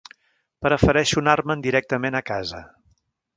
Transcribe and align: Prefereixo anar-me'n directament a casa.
Prefereixo 0.67 1.21
anar-me'n 1.23 1.61
directament 1.67 2.19
a 2.21 2.23
casa. 2.31 2.63